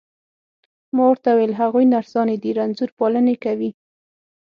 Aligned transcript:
ما 0.95 1.03
ورته 1.09 1.29
وویل: 1.31 1.51
هغوی 1.61 1.85
نرسانې 1.93 2.35
دي، 2.43 2.51
رنځور 2.59 2.89
پالني 2.97 3.35
کوي. 3.43 3.69